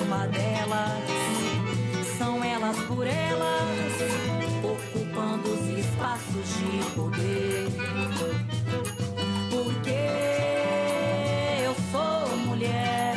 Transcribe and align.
Uma 0.00 0.26
delas, 0.26 1.02
são 2.18 2.42
elas 2.42 2.76
por 2.86 3.06
elas, 3.06 3.92
ocupando 4.62 5.52
os 5.52 5.78
espaços 5.78 6.48
de 6.58 6.90
poder. 6.94 7.68
Porque 9.50 9.90
eu 11.64 11.74
sou 11.90 12.36
mulher 12.46 13.16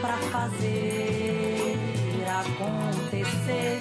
pra 0.00 0.16
fazer 0.32 1.04
acontecer. 2.44 3.80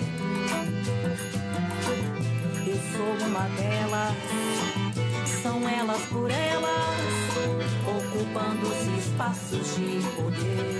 Eu 2.66 2.78
sou 2.95 3.28
uma 3.28 3.48
delas, 3.50 4.16
são 5.42 5.67
elas 5.67 6.02
por 6.04 6.30
elas, 6.30 7.04
ocupando 7.88 8.67
os 8.67 9.06
espaços 9.06 9.76
de 9.76 10.00
poder. 10.16 10.73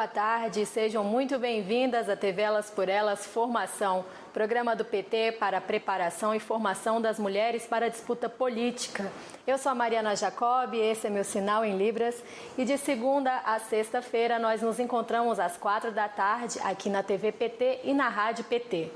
Boa 0.00 0.08
tarde, 0.08 0.64
sejam 0.64 1.04
muito 1.04 1.38
bem-vindas 1.38 2.08
à 2.08 2.16
TV 2.16 2.40
Elas 2.40 2.70
por 2.70 2.88
Elas 2.88 3.26
Formação, 3.26 4.02
programa 4.32 4.74
do 4.74 4.82
PT 4.82 5.32
para 5.32 5.58
a 5.58 5.60
preparação 5.60 6.34
e 6.34 6.40
formação 6.40 7.02
das 7.02 7.18
mulheres 7.18 7.66
para 7.66 7.84
a 7.84 7.88
disputa 7.90 8.26
política. 8.26 9.12
Eu 9.46 9.58
sou 9.58 9.70
a 9.70 9.74
Mariana 9.74 10.16
Jacob, 10.16 10.72
esse 10.72 11.06
é 11.06 11.10
meu 11.10 11.22
sinal 11.22 11.66
em 11.66 11.76
Libras, 11.76 12.24
e 12.56 12.64
de 12.64 12.78
segunda 12.78 13.42
a 13.44 13.58
sexta-feira 13.58 14.38
nós 14.38 14.62
nos 14.62 14.80
encontramos 14.80 15.38
às 15.38 15.58
quatro 15.58 15.92
da 15.92 16.08
tarde 16.08 16.58
aqui 16.64 16.88
na 16.88 17.02
TV 17.02 17.30
PT 17.30 17.80
e 17.84 17.92
na 17.92 18.08
Rádio 18.08 18.44
PT. 18.44 18.90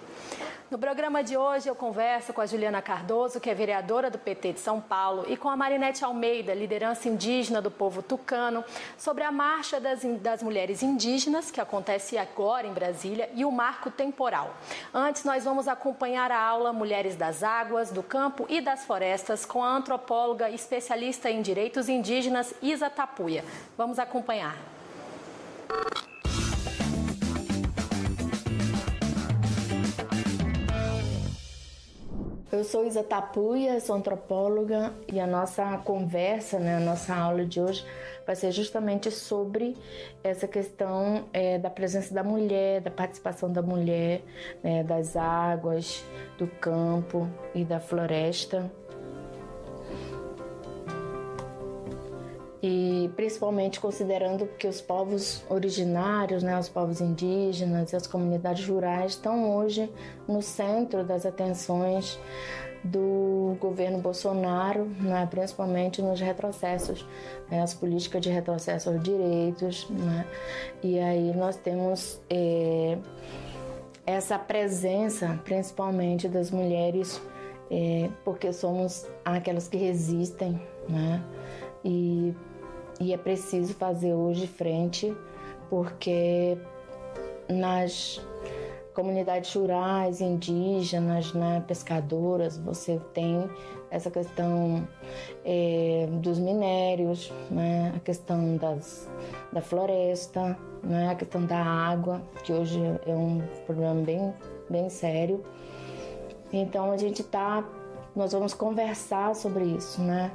No 0.71 0.79
programa 0.79 1.23
de 1.23 1.37
hoje 1.37 1.69
eu 1.69 1.75
converso 1.75 2.33
com 2.33 2.41
a 2.41 2.47
Juliana 2.47 2.81
Cardoso, 2.81 3.39
que 3.39 3.51
é 3.51 3.55
vereadora 3.55 4.11
do 4.11 4.19
PT 4.19 4.55
de 4.55 4.61
São 4.61 4.81
Paulo, 4.81 5.27
e 5.29 5.37
com 5.37 5.51
a 5.51 5.57
Marinete 5.57 6.03
Almeida, 6.03 6.55
liderança 6.55 7.07
indígena 7.07 7.61
do 7.61 7.71
povo 7.71 8.03
tucano, 8.03 8.65
sobre 8.97 9.25
a 9.25 9.31
Marcha 9.31 9.79
das, 9.79 10.03
das 10.21 10.43
Mulheres 10.43 10.83
Indígenas, 10.83 11.51
que 11.51 11.61
acontece 11.61 12.17
agora 12.17 12.67
em 12.67 12.73
Brasília, 12.73 13.29
e 13.35 13.45
o 13.45 13.53
marco 13.53 13.91
temporal. 13.91 14.57
Antes, 14.93 15.23
nós 15.23 15.45
vamos 15.45 15.69
acompanhar 15.69 16.33
a 16.33 16.41
aula 16.41 16.73
Mulheres 16.73 17.15
das 17.15 17.43
Águas, 17.43 17.91
do 17.91 18.03
Campo 18.03 18.47
e 18.49 18.63
das 18.63 18.85
Florestas 18.85 19.45
com 19.45 19.63
a 19.63 19.69
antropóloga 19.69 20.49
especialista 20.49 21.31
em 21.31 21.43
direitos 21.43 21.91
indígenas 21.91 22.55
Isa 22.63 22.89
Tapuia. 22.89 23.45
Vamos 23.77 23.99
acompanhar. 23.99 24.57
Eu 32.55 32.63
sou 32.63 32.87
Isa 32.87 33.03
Tapuia, 33.03 33.81
sou 33.81 33.97
antropóloga 33.97 34.93
e 35.13 35.19
a 35.19 35.27
nossa 35.27 35.77
conversa, 35.79 36.57
né, 36.57 36.77
a 36.77 36.81
nossa 36.81 37.13
aula 37.13 37.45
de 37.45 37.61
hoje 37.61 37.85
vai 38.25 38.37
ser 38.37 38.53
justamente 38.53 39.11
sobre 39.11 39.77
essa 40.23 40.47
questão 40.47 41.25
é, 41.33 41.59
da 41.59 41.69
presença 41.69 42.15
da 42.15 42.23
mulher, 42.23 42.81
da 42.81 42.93
participação 42.93 43.53
da 43.53 43.61
mulher, 43.61 44.23
né, 44.63 44.85
das 44.85 45.17
águas, 45.17 46.05
do 46.39 46.47
campo 46.47 47.29
e 47.57 47.65
da 47.65 47.81
floresta. 47.81 48.71
E 52.67 53.11
principalmente 53.15 53.79
considerando 53.79 54.47
que 54.59 54.67
os 54.67 54.81
povos 54.81 55.45
originários, 55.51 56.43
né, 56.43 56.59
os 56.59 56.67
povos 56.67 56.99
indígenas 56.99 57.93
e 57.93 57.97
as 57.97 58.07
comunidades 58.07 58.67
rurais 58.67 59.13
estão 59.13 59.55
hoje 59.55 59.93
no 60.27 60.41
centro 60.41 61.05
das 61.05 61.27
atenções 61.27 62.19
do 62.83 63.55
governo 63.61 63.99
Bolsonaro, 63.99 64.87
né, 64.99 65.29
principalmente 65.31 66.01
nos 66.01 66.19
retrocessos, 66.19 67.07
né, 67.51 67.61
as 67.61 67.75
políticas 67.75 68.23
de 68.23 68.31
retrocesso 68.31 68.89
aos 68.89 69.03
direitos, 69.03 69.87
né, 69.91 70.27
e 70.83 70.99
aí 70.99 71.37
nós 71.37 71.57
temos 71.57 72.19
é, 72.31 72.97
essa 74.07 74.39
presença, 74.39 75.39
principalmente 75.45 76.29
das 76.29 76.51
mulheres, 76.51 77.21
é, 77.71 78.09
porque 78.25 78.55
somos 78.55 79.07
aquelas 79.23 79.69
que 79.69 79.77
resistem, 79.77 80.59
né, 80.89 81.23
e 81.85 82.35
e 83.01 83.13
é 83.13 83.17
preciso 83.17 83.75
fazer 83.75 84.15
hoje 84.15 84.47
frente, 84.47 85.15
porque 85.69 86.57
nas 87.49 88.21
comunidades 88.95 89.53
rurais, 89.55 90.21
indígenas, 90.21 91.33
né, 91.35 91.63
pescadoras, 91.67 92.57
você 92.57 93.01
tem 93.13 93.51
essa 93.91 94.11
questão 94.11 94.87
é, 95.45 96.09
dos 96.11 96.39
minérios, 96.39 97.33
né, 97.51 97.93
a 97.95 98.01
questão 98.01 98.57
das, 98.57 99.09
da 99.53 99.61
floresta, 99.61 100.57
né, 100.83 101.11
a 101.11 101.15
questão 101.15 101.45
da 101.45 101.59
água, 101.59 102.23
que 102.45 102.53
hoje 102.53 102.81
é 103.07 103.15
um 103.15 103.43
problema 103.67 104.01
bem, 104.03 104.33
bem 104.71 104.89
sério. 104.89 105.43
Então 106.53 106.93
a 106.93 106.97
gente 106.97 107.23
tá, 107.25 107.65
nós 108.15 108.33
vamos 108.33 108.55
conversar 108.55 109.35
sobre 109.35 109.65
isso, 109.65 110.01
né? 110.01 110.31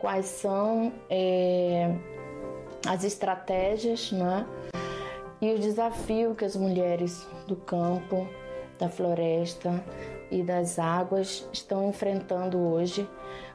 Quais 0.00 0.26
são 0.26 0.92
é, 1.08 1.94
as 2.86 3.04
estratégias 3.04 4.12
né, 4.12 4.46
e 5.40 5.52
o 5.52 5.58
desafio 5.58 6.34
que 6.34 6.44
as 6.44 6.56
mulheres 6.56 7.26
do 7.46 7.56
campo, 7.56 8.28
da 8.78 8.88
floresta 8.88 9.82
e 10.30 10.42
das 10.42 10.78
águas 10.78 11.48
estão 11.52 11.88
enfrentando 11.88 12.58
hoje, 12.58 13.08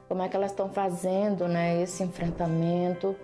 como 0.08 0.22
é 0.22 0.28
que 0.28 0.36
elas 0.36 0.52
estão 0.52 0.70
fazendo 0.70 1.48
né, 1.48 1.82
esse 1.82 2.04
enfrentamento, 2.04 3.16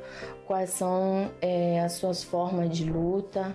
quais 0.46 0.70
são 0.70 1.30
é, 1.42 1.82
as 1.82 1.94
suas 1.94 2.24
formas 2.24 2.70
de 2.70 2.90
luta? 2.90 3.54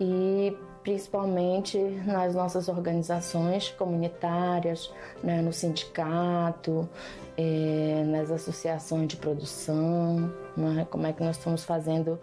E 0.00 0.56
principalmente 0.86 1.76
nas 2.06 2.32
nossas 2.32 2.68
organizações 2.68 3.70
comunitárias, 3.70 4.88
né, 5.20 5.42
no 5.42 5.52
sindicato, 5.52 6.88
é, 7.36 8.04
nas 8.06 8.30
associações 8.30 9.08
de 9.08 9.16
produção, 9.16 10.32
né, 10.56 10.86
como 10.88 11.04
é 11.08 11.12
que 11.12 11.24
nós 11.24 11.38
estamos 11.38 11.64
fazendo 11.64 12.20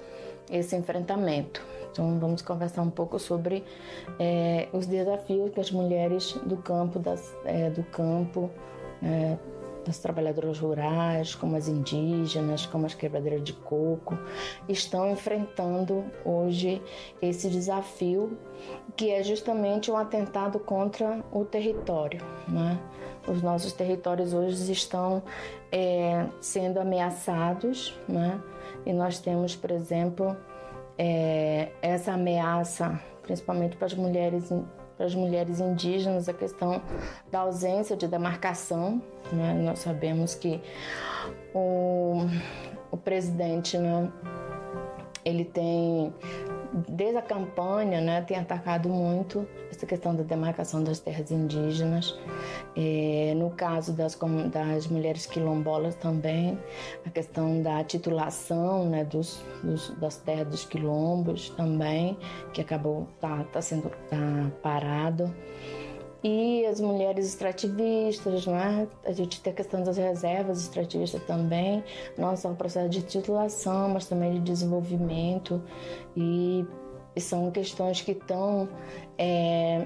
esse 0.49 0.77
enfrentamento. 0.77 1.61
Então 1.91 2.17
vamos 2.17 2.41
conversar 2.41 2.83
um 2.83 2.89
pouco 2.89 3.19
sobre 3.19 3.65
é, 4.17 4.69
os 4.71 4.87
desafios 4.87 5.51
que 5.51 5.59
as 5.59 5.69
mulheres 5.69 6.31
do 6.45 6.55
campo, 6.55 6.99
das, 6.99 7.35
é, 7.43 7.69
do 7.69 7.83
campo 7.83 8.49
é, 9.03 9.35
das 9.85 9.99
trabalhadoras 9.99 10.59
rurais, 10.59 11.35
como 11.35 11.55
as 11.55 11.67
indígenas, 11.67 12.65
como 12.65 12.85
as 12.85 12.93
quebradeiras 12.93 13.43
de 13.43 13.53
coco, 13.53 14.17
estão 14.67 15.09
enfrentando 15.11 16.03
hoje 16.25 16.81
esse 17.21 17.49
desafio 17.49 18.37
que 18.95 19.11
é 19.11 19.23
justamente 19.23 19.91
um 19.91 19.97
atentado 19.97 20.59
contra 20.59 21.23
o 21.31 21.43
território. 21.43 22.21
Né? 22.47 22.79
Os 23.27 23.41
nossos 23.41 23.73
territórios 23.73 24.33
hoje 24.33 24.71
estão 24.71 25.23
é, 25.71 26.25
sendo 26.39 26.79
ameaçados 26.79 27.97
né? 28.07 28.39
e 28.85 28.93
nós 28.93 29.19
temos, 29.19 29.55
por 29.55 29.71
exemplo, 29.71 30.35
é, 30.97 31.71
essa 31.81 32.13
ameaça 32.13 32.99
principalmente 33.23 33.77
para 33.77 33.87
as 33.87 33.93
mulheres 33.93 34.51
para 34.95 35.05
as 35.05 35.15
mulheres 35.15 35.59
indígenas 35.59 36.29
a 36.29 36.33
questão 36.33 36.81
da 37.31 37.39
ausência 37.39 37.95
de 37.95 38.07
demarcação. 38.07 39.01
Né? 39.31 39.53
Nós 39.53 39.79
sabemos 39.79 40.35
que 40.35 40.61
o, 41.53 42.25
o 42.91 42.97
presidente 42.97 43.77
né, 43.77 44.11
ele 45.25 45.45
tem 45.45 46.13
desde 46.87 47.17
a 47.17 47.21
campanha, 47.21 48.01
né, 48.01 48.21
tem 48.21 48.37
atacado 48.37 48.89
muito 48.89 49.47
essa 49.69 49.85
questão 49.85 50.15
da 50.15 50.23
demarcação 50.23 50.83
das 50.83 50.99
terras 50.99 51.31
indígenas. 51.31 52.17
É, 52.75 53.33
no 53.35 53.51
caso 53.51 53.93
das, 53.93 54.17
das 54.51 54.87
mulheres 54.87 55.25
quilombolas 55.25 55.95
também, 55.95 56.57
a 57.05 57.09
questão 57.09 57.61
da 57.61 57.83
titulação 57.83 58.89
né, 58.89 59.03
dos, 59.03 59.43
dos, 59.63 59.89
das 59.97 60.17
terras 60.17 60.47
dos 60.47 60.65
quilombos 60.65 61.49
também, 61.51 62.17
que 62.53 62.61
acabou 62.61 63.07
tá, 63.19 63.43
tá 63.51 63.61
sendo 63.61 63.89
tá 64.09 64.51
parado 64.61 65.33
e 66.23 66.65
as 66.65 66.79
mulheres 66.79 67.27
extrativistas, 67.27 68.47
né? 68.47 68.87
A 69.05 69.11
gente 69.11 69.41
tem 69.41 69.51
a 69.51 69.55
questão 69.55 69.83
das 69.83 69.97
reservas 69.97 70.61
extrativistas 70.61 71.21
também, 71.23 71.83
não 72.17 72.35
só 72.37 72.51
o 72.51 72.55
processo 72.55 72.89
de 72.89 73.01
titulação, 73.01 73.89
mas 73.89 74.07
também 74.07 74.33
de 74.33 74.39
desenvolvimento 74.39 75.61
e, 76.15 76.65
são 77.19 77.51
questões 77.51 78.01
que 78.01 78.13
estão 78.13 78.67
é, 79.19 79.85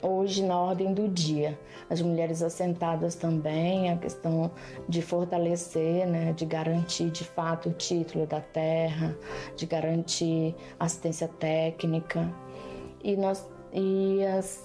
hoje 0.00 0.44
na 0.44 0.58
ordem 0.58 0.94
do 0.94 1.08
dia. 1.08 1.58
As 1.90 2.00
mulheres 2.00 2.42
assentadas 2.42 3.16
também, 3.16 3.90
a 3.90 3.96
questão 3.98 4.50
de 4.88 5.02
fortalecer, 5.02 6.06
né, 6.06 6.32
de 6.32 6.46
garantir 6.46 7.10
de 7.10 7.24
fato 7.24 7.68
o 7.68 7.72
título 7.72 8.26
da 8.26 8.40
terra, 8.40 9.14
de 9.56 9.66
garantir 9.66 10.54
assistência 10.78 11.28
técnica 11.28 12.32
e 13.02 13.16
nós 13.16 13.46
e 13.74 14.24
as 14.24 14.62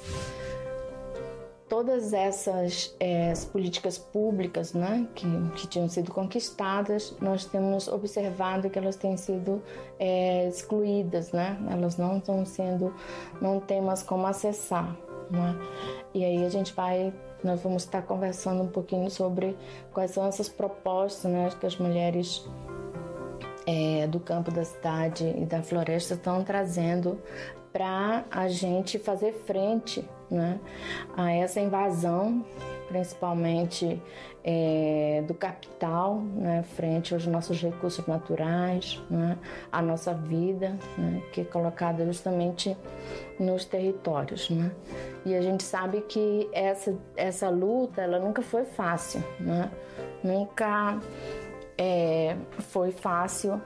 todas 1.69 2.11
essas 2.11 2.95
é, 2.99 3.31
políticas 3.51 3.97
públicas 3.97 4.73
né, 4.73 5.07
que, 5.13 5.27
que 5.55 5.67
tinham 5.67 5.87
sido 5.87 6.11
conquistadas, 6.11 7.15
nós 7.21 7.45
temos 7.45 7.87
observado 7.87 8.69
que 8.69 8.79
elas 8.79 8.95
têm 8.95 9.15
sido 9.15 9.61
é, 9.99 10.47
excluídas, 10.47 11.31
né? 11.31 11.57
elas 11.69 11.95
não 11.95 12.17
estão 12.17 12.43
sendo, 12.43 12.93
não 13.39 13.59
temos 13.59 14.01
como 14.01 14.25
acessar. 14.25 14.97
Né? 15.29 15.55
E 16.13 16.25
aí 16.25 16.43
a 16.43 16.49
gente 16.49 16.73
vai, 16.73 17.13
nós 17.43 17.61
vamos 17.61 17.83
estar 17.83 18.01
conversando 18.01 18.63
um 18.63 18.67
pouquinho 18.67 19.09
sobre 19.11 19.55
quais 19.93 20.11
são 20.11 20.25
essas 20.25 20.49
propostas 20.49 21.31
né, 21.31 21.49
que 21.59 21.67
as 21.67 21.77
mulheres 21.77 22.43
é, 23.67 24.07
do 24.07 24.19
campo 24.19 24.49
da 24.49 24.65
cidade 24.65 25.35
e 25.37 25.45
da 25.45 25.61
floresta 25.61 26.15
estão 26.15 26.43
trazendo 26.43 27.21
para 27.71 28.25
a 28.31 28.47
gente 28.47 28.97
fazer 28.97 29.31
frente 29.45 30.03
né, 30.29 30.59
a 31.15 31.31
essa 31.31 31.59
invasão, 31.59 32.45
principalmente 32.87 34.01
é, 34.43 35.23
do 35.27 35.33
capital, 35.33 36.21
né, 36.21 36.63
frente 36.75 37.13
aos 37.13 37.25
nossos 37.27 37.61
recursos 37.61 38.05
naturais, 38.07 39.01
né, 39.09 39.37
a 39.71 39.81
nossa 39.81 40.13
vida, 40.13 40.77
né, 40.97 41.21
que 41.31 41.41
é 41.41 41.43
colocada 41.43 42.05
justamente 42.05 42.75
nos 43.39 43.65
territórios. 43.65 44.49
Né? 44.49 44.71
E 45.25 45.35
a 45.35 45.41
gente 45.41 45.63
sabe 45.63 46.01
que 46.01 46.49
essa, 46.53 46.97
essa 47.15 47.49
luta 47.49 48.01
ela 48.01 48.19
nunca 48.19 48.41
foi 48.41 48.65
fácil, 48.65 49.23
né? 49.39 49.69
nunca 50.23 50.99
é, 51.77 52.35
foi 52.59 52.91
fácil 52.91 53.61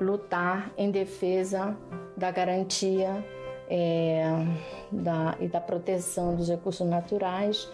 lutar 0.00 0.70
em 0.76 0.90
defesa 0.90 1.76
da 2.16 2.30
garantia 2.30 3.24
é, 3.76 4.22
da, 4.92 5.36
e 5.40 5.48
da 5.48 5.60
proteção 5.60 6.36
dos 6.36 6.48
recursos 6.48 6.86
naturais, 6.86 7.68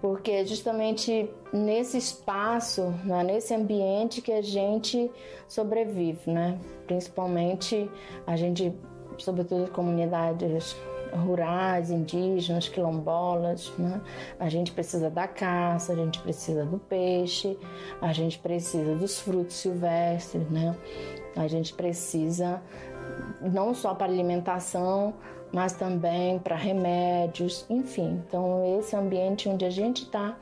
porque 0.00 0.30
é 0.30 0.46
justamente 0.46 1.28
nesse 1.52 1.98
espaço, 1.98 2.94
né, 3.04 3.22
nesse 3.22 3.54
ambiente 3.54 4.22
que 4.22 4.32
a 4.32 4.40
gente 4.40 5.10
sobrevive, 5.46 6.30
né? 6.30 6.58
Principalmente 6.86 7.90
a 8.26 8.34
gente, 8.34 8.72
sobretudo 9.18 9.70
comunidades 9.70 10.74
rurais, 11.12 11.90
indígenas, 11.90 12.66
quilombolas, 12.66 13.70
né? 13.78 14.00
A 14.38 14.48
gente 14.48 14.72
precisa 14.72 15.10
da 15.10 15.28
caça, 15.28 15.92
a 15.92 15.96
gente 15.96 16.18
precisa 16.20 16.64
do 16.64 16.78
peixe, 16.78 17.58
a 18.00 18.10
gente 18.14 18.38
precisa 18.38 18.94
dos 18.94 19.20
frutos 19.20 19.56
silvestres, 19.56 20.48
né? 20.48 20.74
A 21.36 21.46
gente 21.46 21.74
precisa 21.74 22.62
não 23.40 23.74
só 23.74 23.94
para 23.94 24.06
alimentação, 24.06 25.14
mas 25.52 25.72
também 25.72 26.38
para 26.38 26.56
remédios, 26.56 27.64
enfim. 27.68 28.22
Então, 28.26 28.78
esse 28.78 28.94
ambiente 28.94 29.48
onde 29.48 29.64
a 29.64 29.70
gente 29.70 30.04
está 30.04 30.36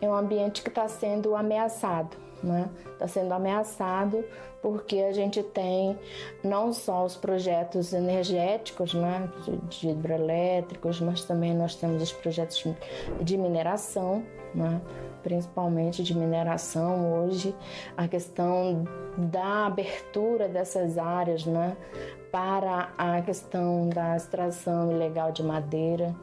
é 0.00 0.08
um 0.08 0.14
ambiente 0.14 0.62
que 0.62 0.68
está 0.68 0.88
sendo 0.88 1.34
ameaçado, 1.36 2.16
né? 2.42 2.68
Está 2.92 3.06
sendo 3.06 3.32
ameaçado 3.32 4.24
porque 4.62 4.98
a 4.98 5.12
gente 5.12 5.42
tem 5.42 5.98
não 6.44 6.72
só 6.72 7.04
os 7.04 7.16
projetos 7.16 7.92
energéticos, 7.92 8.92
né, 8.92 9.30
de, 9.44 9.56
de 9.56 9.88
hidrelétricos, 9.88 11.00
mas 11.00 11.24
também 11.24 11.54
nós 11.54 11.74
temos 11.74 12.02
os 12.02 12.12
projetos 12.12 12.66
de 13.22 13.38
mineração, 13.38 14.22
né? 14.54 14.80
principalmente 15.22 16.02
de 16.02 16.16
mineração 16.16 17.24
hoje, 17.24 17.54
a 17.96 18.08
questão 18.08 18.84
da 19.16 19.66
abertura 19.66 20.48
dessas 20.48 20.98
áreas 20.98 21.44
né, 21.44 21.76
para 22.32 22.90
a 22.96 23.20
questão 23.22 23.88
da 23.88 24.16
extração 24.16 24.90
ilegal 24.90 25.32
de 25.32 25.42
madeira. 25.42 26.14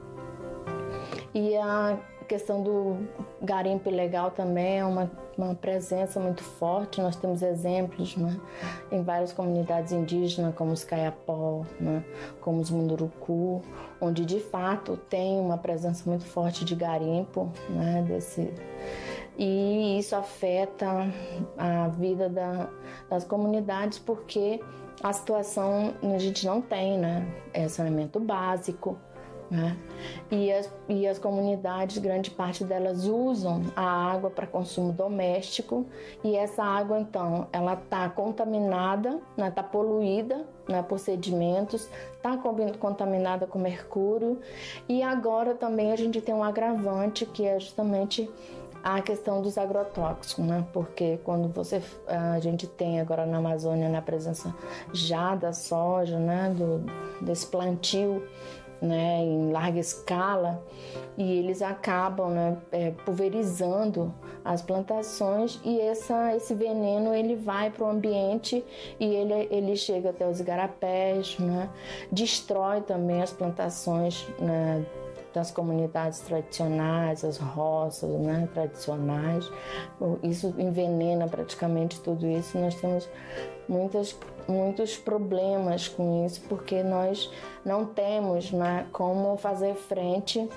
E 1.34 1.56
a 1.58 1.98
questão 2.28 2.62
do 2.62 2.98
garimpo 3.42 3.90
ilegal 3.90 4.32
também 4.32 4.80
é 4.80 4.86
uma, 4.86 5.10
uma 5.38 5.56
presença 5.56 6.20
muito 6.20 6.44
forte. 6.44 7.02
Nós 7.02 7.16
temos 7.16 7.42
exemplos 7.42 8.16
né, 8.16 8.40
em 8.92 9.02
várias 9.02 9.34
comunidades 9.34 9.92
indígenas, 9.92 10.54
como 10.56 10.72
os 10.72 10.84
Caiapó, 10.84 11.64
né, 11.80 12.04
como 12.42 12.62
os 12.62 12.70
Munduruku, 12.70 13.62
onde 14.02 14.26
de 14.26 14.40
fato 14.40 14.98
tem 15.10 15.40
uma 15.40 15.58
presença 15.58 16.08
muito 16.08 16.26
forte 16.26 16.66
de 16.66 16.76
garimpo 16.76 17.52
né, 17.70 18.04
desse, 18.08 18.54
e 19.38 20.00
isso 20.00 20.16
afeta 20.16 20.88
a 21.58 21.88
vida 21.90 22.28
da, 22.28 22.70
das 23.08 23.24
comunidades 23.24 24.00
porque 24.00 24.60
a 25.04 25.14
situação 25.14 25.94
a 26.02 26.18
gente 26.18 26.46
não 26.46 26.60
tem, 26.60 26.98
né? 26.98 27.28
É 27.54 27.68
saneamento 27.68 28.20
básico, 28.20 28.98
né? 29.50 29.78
E, 30.30 30.52
as, 30.52 30.72
e 30.88 31.08
as 31.08 31.18
comunidades, 31.18 31.98
grande 31.98 32.30
parte 32.32 32.64
delas 32.64 33.06
usam 33.06 33.62
a 33.76 34.12
água 34.12 34.30
para 34.30 34.46
consumo 34.46 34.92
doméstico 34.92 35.86
e 36.24 36.36
essa 36.36 36.64
água, 36.64 37.00
então, 37.00 37.48
ela 37.52 37.74
está 37.74 38.10
contaminada, 38.10 39.10
está 39.10 39.22
né? 39.38 39.52
Tá 39.52 39.64
poluída 39.64 40.46
né? 40.68 40.84
por 40.84 41.00
sedimentos, 41.00 41.90
está 42.16 42.38
contaminada 42.80 43.48
com 43.48 43.58
mercúrio 43.58 44.40
e 44.88 45.02
agora 45.02 45.56
também 45.56 45.92
a 45.92 45.96
gente 45.96 46.22
tem 46.22 46.36
um 46.36 46.44
agravante 46.44 47.26
que 47.26 47.46
é 47.46 47.60
justamente 47.60 48.30
a 48.84 49.02
questão 49.02 49.42
dos 49.42 49.58
agrotóxicos, 49.58 50.46
né? 50.46 50.66
Porque 50.72 51.20
quando 51.24 51.48
você 51.50 51.82
a 52.08 52.40
gente 52.40 52.68
tem 52.68 53.00
agora 53.00 53.26
na 53.26 53.38
Amazônia 53.38 53.90
na 53.90 54.02
presença 54.02 54.54
já 54.94 55.36
da 55.36 55.52
soja, 55.52 56.20
né, 56.20 56.54
do 56.56 56.86
desse 57.22 57.48
plantio 57.48 58.24
né, 58.82 59.20
em 59.24 59.52
larga 59.52 59.80
escala 59.80 60.64
e 61.18 61.40
eles 61.40 61.62
acabam 61.62 62.30
né, 62.30 62.58
é, 62.72 62.92
pulverizando 62.92 64.14
as 64.46 64.62
plantações 64.62 65.60
e 65.64 65.80
essa, 65.82 66.36
esse 66.36 66.54
veneno 66.54 67.14
ele 67.14 67.36
vai 67.36 67.70
para 67.70 67.86
o 67.86 67.90
ambiente 67.90 68.64
e 69.00 69.06
ele, 69.06 69.48
ele 69.52 69.76
chega 69.76 70.12
até 70.12 70.28
os 70.28 70.40
igarapés, 70.40 71.38
né, 71.40 71.70
destrói 72.12 72.82
também 72.82 73.22
as 73.22 73.32
plantações 73.32 74.28
né, 74.40 74.86
das 75.38 75.52
comunidades 75.52 76.20
tradicionais, 76.22 77.24
as 77.24 77.38
roças 77.38 78.10
né, 78.10 78.50
tradicionais. 78.54 79.50
Isso 80.24 80.54
envenena 80.58 81.28
praticamente 81.28 82.02
tudo 82.02 82.26
isso. 82.26 82.58
Nós 82.58 82.74
temos 82.76 83.08
muitas, 83.70 84.18
muitos 84.48 84.98
problemas 84.98 85.88
com 85.88 86.26
isso, 86.26 86.42
porque 86.48 86.84
nós 86.84 87.32
não 87.66 87.86
temos 87.86 88.52
né, 88.52 88.88
como 88.92 89.38
fazer 89.38 89.76
frente, 89.76 90.48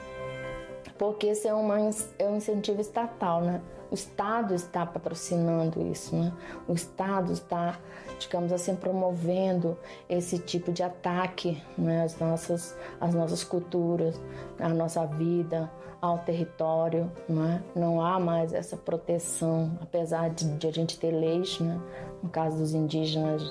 porque 0.98 1.28
isso 1.28 1.48
é, 1.48 1.54
uma, 1.54 1.78
é 2.18 2.26
um 2.26 2.36
incentivo 2.36 2.80
estatal. 2.80 3.40
Né? 3.40 3.60
o 3.90 3.94
Estado 3.94 4.54
está 4.54 4.86
patrocinando 4.86 5.82
isso, 5.82 6.14
né? 6.14 6.32
O 6.68 6.72
Estado 6.72 7.32
está, 7.32 7.78
digamos 8.18 8.52
assim, 8.52 8.76
promovendo 8.76 9.76
esse 10.08 10.38
tipo 10.38 10.70
de 10.70 10.82
ataque 10.82 11.60
né? 11.76 12.04
às, 12.04 12.18
nossas, 12.18 12.76
às 13.00 13.12
nossas 13.12 13.42
culturas, 13.42 14.20
à 14.58 14.68
nossa 14.68 15.04
vida, 15.06 15.70
ao 16.00 16.18
território, 16.18 17.10
né? 17.28 17.62
Não 17.74 18.00
há 18.00 18.18
mais 18.18 18.52
essa 18.52 18.76
proteção, 18.76 19.78
apesar 19.80 20.30
de, 20.30 20.44
de 20.56 20.66
a 20.66 20.72
gente 20.72 20.98
ter 20.98 21.10
leis, 21.10 21.60
né? 21.60 21.80
No 22.22 22.28
caso 22.28 22.58
dos 22.58 22.74
indígenas, 22.74 23.42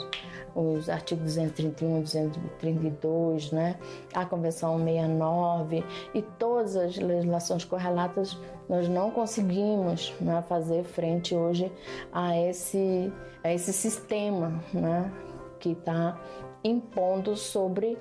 os 0.55 0.89
artigos 0.89 1.35
231 1.35 2.01
232, 2.01 3.51
né? 3.51 3.77
a 4.13 4.25
Convenção 4.25 4.77
69 4.77 5.83
e 6.13 6.21
todas 6.21 6.75
as 6.75 6.97
legislações 6.97 7.63
correlatas, 7.63 8.37
nós 8.67 8.87
não 8.87 9.11
conseguimos 9.11 10.13
né, 10.19 10.43
fazer 10.47 10.83
frente 10.83 11.35
hoje 11.35 11.71
a 12.11 12.37
esse, 12.37 13.11
a 13.43 13.53
esse 13.53 13.73
sistema 13.73 14.63
né, 14.73 15.11
que 15.59 15.71
está 15.71 16.19
impondo 16.63 17.35
sobre 17.35 17.97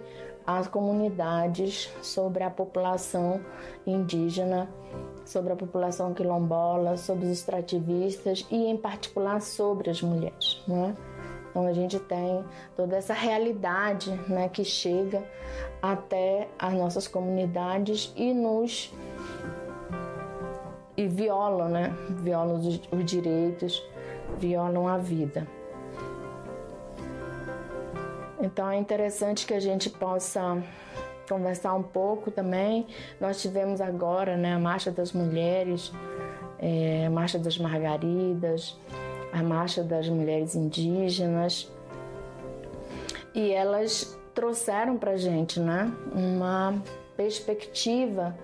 as 0.49 0.67
comunidades, 0.67 1.93
sobre 2.01 2.43
a 2.43 2.49
população 2.49 3.39
indígena, 3.87 4.67
sobre 5.23 5.53
a 5.53 5.57
população 5.57 6.15
quilombola, 6.15 6.97
sobre 6.97 7.27
os 7.27 7.33
extrativistas 7.33 8.47
e, 8.51 8.57
em 8.57 8.75
particular, 8.75 9.43
sobre 9.43 9.91
as 9.91 10.01
mulheres. 10.01 10.63
Né? 10.67 10.97
Então 11.51 11.67
a 11.67 11.73
gente 11.75 11.99
tem 11.99 12.43
toda 12.75 12.97
essa 12.97 13.13
realidade 13.13 14.11
né, 14.27 14.49
que 14.49 14.65
chega 14.65 15.23
até 15.83 16.49
as 16.59 16.73
nossas 16.73 17.07
comunidades 17.07 18.11
e 18.17 18.33
nos 18.33 18.91
e 20.97 21.07
violam, 21.07 21.69
né? 21.69 21.95
Violam 22.23 22.57
os, 22.57 22.81
os 22.91 23.05
direitos, 23.05 23.87
violam 24.39 24.89
a 24.89 24.97
vida. 24.97 25.47
Então 28.41 28.71
é 28.71 28.77
interessante 28.77 29.47
que 29.47 29.55
a 29.55 29.61
gente 29.61 29.91
possa 29.91 30.63
conversar 31.29 31.75
um 31.75 31.83
pouco 31.83 32.31
também. 32.31 32.87
Nós 33.21 33.41
tivemos 33.43 33.81
agora 33.81 34.37
né, 34.37 34.55
a 34.55 34.59
Marcha 34.59 34.91
das 34.91 35.13
Mulheres, 35.13 35.93
é, 36.59 37.07
a 37.07 37.11
Marcha 37.11 37.39
das 37.39 37.59
Margaridas, 37.59 38.77
a 39.33 39.43
Marcha 39.43 39.83
das 39.83 40.09
Mulheres 40.09 40.55
Indígenas, 40.55 41.71
e 43.35 43.53
elas 43.53 44.19
trouxeram 44.35 44.97
para 44.97 45.17
gente 45.17 45.61
né, 45.61 45.93
uma 46.13 46.81
perspectiva 47.17 48.37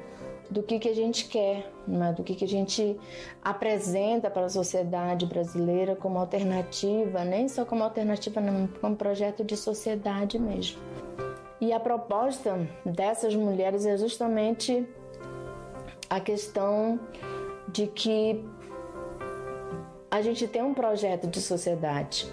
do 0.54 0.62
que, 0.62 0.78
que 0.78 0.88
a 0.88 0.94
gente 0.94 1.26
quer, 1.26 1.68
né, 1.86 2.12
do 2.12 2.22
que, 2.22 2.36
que 2.36 2.44
a 2.44 2.48
gente 2.48 2.96
apresenta 3.42 4.30
para 4.30 4.46
a 4.46 4.48
sociedade 4.48 5.26
brasileira 5.26 5.96
como 5.96 6.16
alternativa, 6.16 7.24
nem 7.24 7.48
só 7.48 7.64
como 7.64 7.82
alternativa, 7.82 8.40
como 8.80 8.94
projeto 8.94 9.42
de 9.42 9.56
sociedade 9.56 10.38
mesmo. 10.38 10.80
E 11.60 11.72
a 11.72 11.80
proposta 11.80 12.68
dessas 12.86 13.34
mulheres 13.34 13.84
é 13.84 13.96
justamente 13.96 14.86
a 16.08 16.20
questão 16.20 17.00
de 17.66 17.88
que 17.88 18.44
a 20.08 20.22
gente 20.22 20.46
tem 20.46 20.62
um 20.62 20.72
projeto 20.72 21.26
de 21.26 21.40
sociedade. 21.40 22.28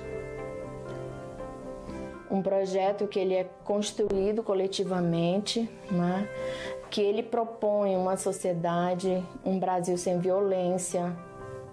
Um 2.30 2.44
projeto 2.44 3.08
que 3.08 3.20
ele 3.20 3.34
é 3.34 3.50
construído 3.64 4.44
coletivamente, 4.44 5.68
né? 5.90 6.30
Que 6.92 7.02
ele 7.02 7.24
propõe 7.24 7.96
uma 7.96 8.18
sociedade, 8.18 9.24
um 9.46 9.58
Brasil 9.58 9.98
sem 9.98 10.20
violência, 10.20 11.16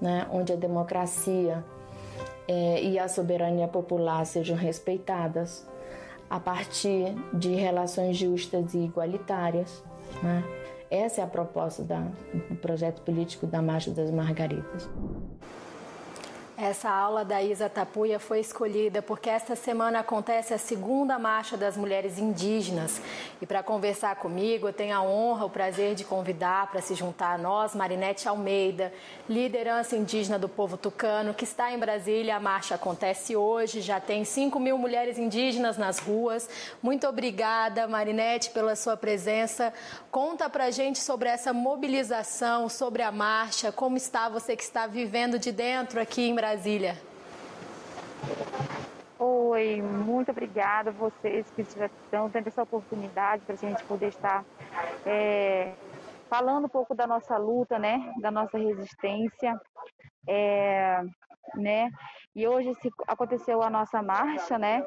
né? 0.01 0.29
onde 0.31 0.53
a 0.53 0.57
democracia 0.57 1.65
é, 2.47 2.83
e 2.83 2.99
a 3.01 3.09
soberania 3.09 3.67
popular 3.67 4.25
sejam 4.25 4.57
respeitadas 4.57 5.67
a 6.31 6.39
partir 6.39 7.17
de 7.35 7.53
relações 7.57 8.17
justas 8.17 8.75
e 8.75 8.79
igualitárias. 8.79 9.83
Né? 10.23 10.45
Essa 10.89 11.21
é 11.21 11.25
a 11.25 11.27
proposta 11.27 11.83
da, 11.83 12.01
do 12.49 12.55
projeto 12.55 13.03
político 13.03 13.45
da 13.45 13.61
Marcha 13.61 13.91
das 13.91 14.13
Margaridas. 14.13 14.89
Essa 16.61 16.91
aula 16.91 17.25
da 17.25 17.41
Isa 17.41 17.69
Tapuia 17.69 18.19
foi 18.19 18.41
escolhida 18.41 19.01
porque 19.01 19.31
esta 19.31 19.55
semana 19.55 20.01
acontece 20.01 20.53
a 20.53 20.59
segunda 20.59 21.17
Marcha 21.17 21.57
das 21.57 21.77
Mulheres 21.77 22.19
Indígenas. 22.19 23.01
E 23.41 23.47
para 23.47 23.63
conversar 23.63 24.17
comigo, 24.17 24.67
eu 24.67 24.73
tenho 24.73 24.97
a 24.97 25.01
honra, 25.01 25.45
o 25.45 25.51
prazer 25.51 25.95
de 25.95 26.03
convidar 26.03 26.67
para 26.67 26.81
se 26.81 26.97
juntar 26.97 27.35
a 27.35 27.39
nós 27.39 27.77
Marinete 27.77 28.27
Almeida, 28.27 28.93
liderança 29.29 29.95
indígena 29.95 30.37
do 30.37 30.49
povo 30.49 30.77
tucano, 30.77 31.33
que 31.33 31.45
está 31.45 31.73
em 31.73 31.79
Brasília. 31.79 32.35
A 32.35 32.41
marcha 32.41 32.75
acontece 32.75 33.37
hoje, 33.37 33.81
já 33.81 34.01
tem 34.01 34.25
5 34.25 34.59
mil 34.59 34.77
mulheres 34.77 35.17
indígenas 35.17 35.79
nas 35.79 36.01
ruas. 36.01 36.51
Muito 36.83 37.07
obrigada, 37.07 37.87
Marinete, 37.87 38.51
pela 38.51 38.75
sua 38.75 38.97
presença. 38.97 39.73
Conta 40.11 40.51
para 40.51 40.73
gente 40.73 40.99
sobre 40.99 41.29
essa 41.29 41.53
mobilização, 41.53 42.69
sobre 42.69 43.05
a 43.05 43.13
marcha, 43.13 43.71
como 43.71 43.97
está 43.97 44.29
você 44.29 44.57
que 44.57 44.65
está 44.65 44.89
vivendo 44.89 45.39
de 45.39 45.53
dentro 45.53 46.01
aqui 46.01 46.29
em 46.29 46.35
Brasília 46.35 46.48
Brasília. 46.49 46.97
Oi, 49.19 49.83
muito 49.83 50.31
obrigada 50.31 50.89
a 50.89 50.93
vocês 50.95 51.47
que 51.51 51.61
estão 51.61 52.31
tendo 52.31 52.47
essa 52.47 52.63
oportunidade 52.63 53.43
para 53.45 53.55
a 53.55 53.59
gente 53.59 53.85
poder 53.85 54.09
estar 54.09 54.43
é, 55.05 55.75
falando 56.27 56.65
um 56.65 56.69
pouco 56.71 56.95
da 56.95 57.07
nossa 57.07 57.37
luta, 57.37 57.79
né, 57.79 58.15
da 58.23 58.31
nossa 58.31 58.57
resistência, 58.57 59.61
é, 60.27 61.03
né, 61.55 61.91
e 62.35 62.49
hoje 62.49 62.73
aconteceu 63.07 63.63
a 63.63 63.69
nossa 63.69 64.01
marcha, 64.01 64.57
né, 64.59 64.87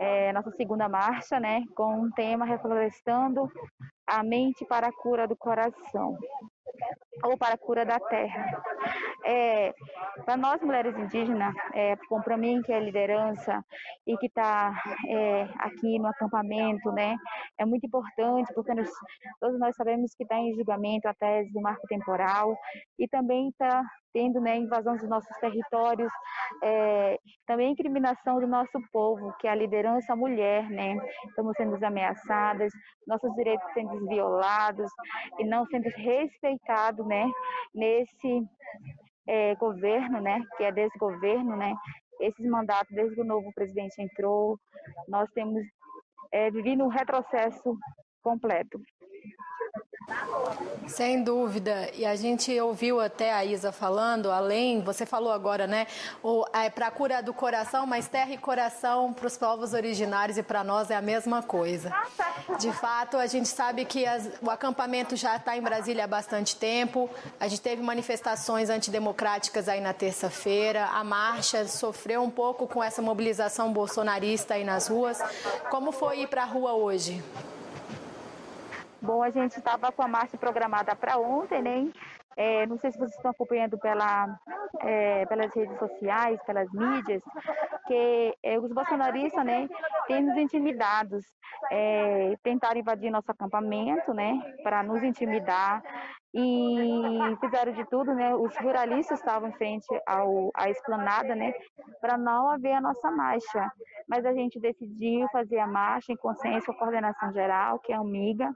é, 0.00 0.32
nossa 0.32 0.50
segunda 0.50 0.88
marcha, 0.88 1.38
né, 1.38 1.62
com 1.76 2.00
um 2.00 2.10
tema 2.10 2.44
reflorestando 2.44 3.48
a 4.04 4.24
mente 4.24 4.64
para 4.64 4.88
a 4.88 4.92
cura 4.92 5.28
do 5.28 5.36
coração 5.36 6.18
ou 7.22 7.36
para 7.38 7.54
a 7.54 7.58
cura 7.58 7.84
da 7.84 7.98
terra. 7.98 8.44
É, 9.24 9.72
para 10.24 10.36
nós 10.36 10.60
mulheres 10.62 10.96
indígenas, 10.96 11.54
é, 11.74 11.96
para 12.24 12.36
mim 12.36 12.62
que 12.62 12.72
é 12.72 12.80
liderança 12.80 13.64
e 14.06 14.16
que 14.16 14.26
está 14.26 14.72
é, 15.08 15.48
aqui 15.58 15.98
no 15.98 16.08
acampamento, 16.08 16.90
né, 16.92 17.16
é 17.58 17.64
muito 17.64 17.86
importante 17.86 18.52
porque 18.54 18.74
nós, 18.74 18.90
todos 19.40 19.58
nós 19.58 19.74
sabemos 19.76 20.14
que 20.14 20.22
está 20.22 20.36
em 20.36 20.54
julgamento 20.54 21.08
a 21.08 21.14
tese 21.14 21.52
do 21.52 21.60
marco 21.60 21.86
temporal 21.88 22.56
e 22.98 23.06
também 23.08 23.48
está 23.48 23.82
tendo 24.16 24.40
né, 24.40 24.56
invasão 24.56 24.96
dos 24.96 25.06
nossos 25.06 25.36
territórios, 25.36 26.10
é, 26.62 27.18
também 27.46 27.72
incriminação 27.72 28.40
do 28.40 28.46
nosso 28.46 28.80
povo, 28.90 29.30
que 29.38 29.46
é 29.46 29.50
a 29.50 29.54
liderança 29.54 30.16
mulher, 30.16 30.70
né? 30.70 30.96
Estamos 31.28 31.54
sendo 31.54 31.76
ameaçadas, 31.84 32.72
nossos 33.06 33.30
direitos 33.34 33.70
sendo 33.74 34.06
violados 34.06 34.90
e 35.38 35.44
não 35.44 35.66
sendo 35.66 35.90
respeitados, 35.90 37.06
né? 37.06 37.30
Nesse 37.74 38.42
é, 39.26 39.54
governo, 39.56 40.20
né? 40.20 40.42
Que 40.56 40.64
é 40.64 40.72
desgoverno, 40.72 41.56
né? 41.56 41.74
Esses 42.20 42.46
mandatos, 42.46 42.94
desde 42.94 43.14
que 43.14 43.20
o 43.20 43.24
novo 43.24 43.52
presidente 43.54 44.00
entrou, 44.00 44.58
nós 45.08 45.30
temos 45.32 45.62
é, 46.32 46.50
vivido 46.50 46.84
um 46.84 46.88
retrocesso 46.88 47.78
completo. 48.22 48.80
Sem 50.86 51.22
dúvida. 51.22 51.90
E 51.94 52.06
a 52.06 52.14
gente 52.14 52.58
ouviu 52.60 53.00
até 53.00 53.32
a 53.32 53.44
Isa 53.44 53.72
falando, 53.72 54.30
além, 54.30 54.80
você 54.80 55.04
falou 55.04 55.32
agora, 55.32 55.66
né? 55.66 55.86
O, 56.22 56.44
é 56.52 56.70
para 56.70 56.90
cura 56.90 57.20
do 57.20 57.34
coração, 57.34 57.84
mas 57.86 58.06
terra 58.06 58.32
e 58.32 58.38
coração 58.38 59.12
para 59.12 59.26
os 59.26 59.36
povos 59.36 59.72
originários 59.74 60.38
e 60.38 60.42
para 60.42 60.62
nós 60.62 60.90
é 60.90 60.94
a 60.94 61.02
mesma 61.02 61.42
coisa. 61.42 61.92
De 62.58 62.72
fato, 62.72 63.16
a 63.16 63.26
gente 63.26 63.48
sabe 63.48 63.84
que 63.84 64.06
as, 64.06 64.30
o 64.40 64.48
acampamento 64.48 65.16
já 65.16 65.36
está 65.36 65.56
em 65.56 65.60
Brasília 65.60 66.04
há 66.04 66.06
bastante 66.06 66.56
tempo. 66.56 67.10
A 67.40 67.48
gente 67.48 67.60
teve 67.60 67.82
manifestações 67.82 68.70
antidemocráticas 68.70 69.68
aí 69.68 69.80
na 69.80 69.92
terça-feira. 69.92 70.86
A 70.86 71.02
marcha 71.02 71.66
sofreu 71.66 72.22
um 72.22 72.30
pouco 72.30 72.66
com 72.66 72.82
essa 72.82 73.02
mobilização 73.02 73.72
bolsonarista 73.72 74.54
aí 74.54 74.64
nas 74.64 74.86
ruas. 74.86 75.20
Como 75.68 75.90
foi 75.90 76.20
ir 76.20 76.28
para 76.28 76.42
a 76.42 76.46
rua 76.46 76.74
hoje? 76.74 77.22
Bom, 79.06 79.22
a 79.22 79.30
gente 79.30 79.56
estava 79.56 79.92
com 79.92 80.02
a 80.02 80.08
marcha 80.08 80.36
programada 80.36 80.96
para 80.96 81.16
ontem, 81.16 81.62
né? 81.62 81.92
É, 82.36 82.66
não 82.66 82.76
sei 82.76 82.90
se 82.90 82.98
vocês 82.98 83.14
estão 83.14 83.30
acompanhando 83.30 83.78
pela, 83.78 84.36
é, 84.80 85.24
pelas 85.26 85.54
redes 85.54 85.78
sociais, 85.78 86.42
pelas 86.44 86.68
mídias, 86.72 87.22
que 87.86 88.34
é, 88.42 88.58
os 88.58 88.72
bolsonaristas, 88.72 89.44
né, 89.44 89.68
têm 90.08 90.22
nos 90.22 90.36
intimidados, 90.36 91.24
é, 91.70 92.34
tentaram 92.42 92.80
invadir 92.80 93.10
nosso 93.10 93.30
acampamento, 93.30 94.12
né, 94.12 94.42
para 94.64 94.82
nos 94.82 95.00
intimidar 95.04 95.84
e 96.34 97.36
fizeram 97.40 97.72
de 97.72 97.84
tudo, 97.88 98.12
né, 98.12 98.34
os 98.34 98.56
ruralistas 98.56 99.20
estavam 99.20 99.50
em 99.50 99.52
frente 99.52 99.86
ao, 100.04 100.50
à 100.52 100.68
esplanada, 100.68 101.34
né, 101.36 101.54
para 102.00 102.18
não 102.18 102.50
haver 102.50 102.72
a 102.72 102.80
nossa 102.80 103.08
marcha, 103.10 103.70
mas 104.08 104.26
a 104.26 104.34
gente 104.34 104.58
decidiu 104.58 105.28
fazer 105.28 105.60
a 105.60 105.66
marcha 105.66 106.12
em 106.12 106.16
consenso 106.16 106.66
com 106.66 106.72
a 106.72 106.78
coordenação 106.78 107.32
geral, 107.32 107.78
que 107.78 107.92
é 107.92 107.96
a 107.96 108.00
UMIGA, 108.02 108.52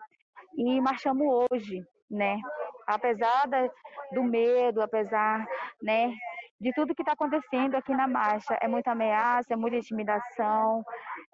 e 0.56 0.80
marchamos 0.80 1.26
hoje, 1.50 1.82
né, 2.10 2.40
apesar 2.86 3.46
da, 3.46 3.68
do 4.12 4.22
medo, 4.22 4.82
apesar, 4.82 5.46
né, 5.82 6.12
de 6.60 6.72
tudo 6.72 6.94
que 6.94 7.02
está 7.02 7.12
acontecendo 7.12 7.74
aqui 7.74 7.92
na 7.94 8.06
marcha. 8.06 8.58
É 8.60 8.68
muita 8.68 8.92
ameaça, 8.92 9.54
é 9.54 9.56
muita 9.56 9.78
intimidação, 9.78 10.84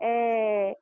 é, 0.00 0.76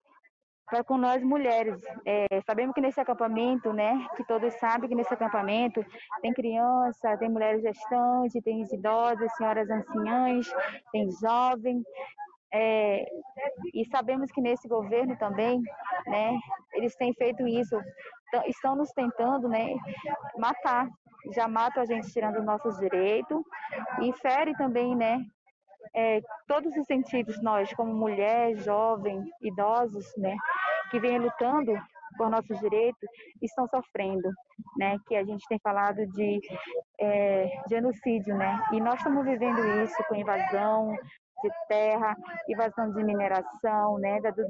para 0.66 0.82
com 0.84 0.96
nós 0.96 1.22
mulheres. 1.22 1.80
É, 2.04 2.26
sabemos 2.46 2.74
que 2.74 2.80
nesse 2.80 3.00
acampamento, 3.00 3.72
né, 3.72 4.06
que 4.16 4.24
todos 4.24 4.52
sabem 4.54 4.88
que 4.88 4.94
nesse 4.94 5.12
acampamento 5.12 5.84
tem 6.20 6.32
criança, 6.32 7.16
tem 7.18 7.28
mulheres 7.28 7.62
gestantes, 7.62 8.42
tem 8.42 8.62
idosas, 8.62 9.34
senhoras 9.36 9.68
anciãs, 9.70 10.46
tem 10.92 11.08
jovens. 11.20 11.82
É, 12.52 13.04
e 13.74 13.84
sabemos 13.90 14.30
que 14.30 14.40
nesse 14.40 14.68
governo 14.68 15.16
também, 15.16 15.60
né, 16.06 16.38
eles 16.74 16.94
têm 16.96 17.12
feito 17.14 17.46
isso, 17.48 17.76
estão 18.46 18.76
nos 18.76 18.90
tentando, 18.92 19.48
né, 19.48 19.74
matar. 20.38 20.88
Já 21.34 21.48
matam 21.48 21.82
a 21.82 21.86
gente 21.86 22.12
tirando 22.12 22.42
nossos 22.42 22.76
direitos 22.78 23.42
e 24.02 24.12
fere 24.20 24.52
também, 24.54 24.94
né, 24.94 25.24
é, 25.94 26.20
todos 26.46 26.74
os 26.76 26.86
sentidos 26.86 27.42
nós, 27.42 27.72
como 27.74 27.94
mulher, 27.94 28.56
jovem, 28.56 29.22
idosos, 29.42 30.06
né, 30.16 30.36
que 30.90 31.00
vêm 31.00 31.18
lutando 31.18 31.72
por 32.16 32.30
nossos 32.30 32.58
direitos, 32.60 33.08
estão 33.42 33.66
sofrendo, 33.68 34.28
né, 34.78 34.96
que 35.06 35.16
a 35.16 35.24
gente 35.24 35.44
tem 35.48 35.58
falado 35.58 36.06
de 36.12 36.40
é, 37.00 37.50
genocídio, 37.68 38.36
né, 38.36 38.60
e 38.72 38.80
nós 38.80 38.96
estamos 38.96 39.24
vivendo 39.24 39.58
isso 39.82 39.96
com 40.08 40.14
invasão, 40.14 40.94
de 41.42 41.50
terra, 41.68 42.16
invasão 42.48 42.90
de 42.92 43.02
mineração, 43.02 43.98
né, 43.98 44.20
do 44.20 44.44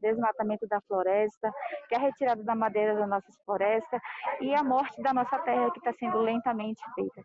desmatamento 0.00 0.66
da 0.66 0.80
floresta, 0.82 1.52
que 1.88 1.94
é 1.94 1.98
a 1.98 2.00
retirada 2.00 2.42
da 2.42 2.54
madeira 2.54 2.94
das 2.94 3.08
nossas 3.08 3.34
florestas 3.44 4.00
e 4.40 4.54
a 4.54 4.62
morte 4.62 5.02
da 5.02 5.12
nossa 5.12 5.38
terra 5.40 5.70
que 5.70 5.78
está 5.78 5.92
sendo 5.98 6.18
lentamente 6.18 6.82
feita. 6.94 7.22